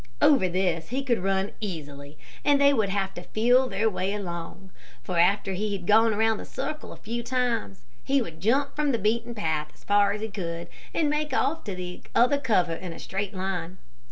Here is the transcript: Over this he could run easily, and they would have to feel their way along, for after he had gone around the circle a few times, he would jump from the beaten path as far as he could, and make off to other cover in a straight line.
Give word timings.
Over 0.19 0.49
this 0.49 0.89
he 0.89 1.03
could 1.03 1.21
run 1.21 1.51
easily, 1.59 2.17
and 2.43 2.59
they 2.59 2.73
would 2.73 2.89
have 2.89 3.13
to 3.13 3.21
feel 3.21 3.69
their 3.69 3.87
way 3.87 4.15
along, 4.15 4.71
for 5.03 5.19
after 5.19 5.53
he 5.53 5.73
had 5.73 5.85
gone 5.85 6.11
around 6.11 6.37
the 6.39 6.43
circle 6.43 6.91
a 6.91 6.97
few 6.97 7.21
times, 7.21 7.85
he 8.03 8.19
would 8.19 8.41
jump 8.41 8.75
from 8.75 8.93
the 8.93 8.97
beaten 8.97 9.35
path 9.35 9.69
as 9.75 9.83
far 9.83 10.11
as 10.13 10.21
he 10.21 10.27
could, 10.29 10.69
and 10.91 11.07
make 11.07 11.33
off 11.35 11.63
to 11.65 12.01
other 12.15 12.39
cover 12.39 12.73
in 12.73 12.93
a 12.93 12.97
straight 12.99 13.35
line. 13.35 13.77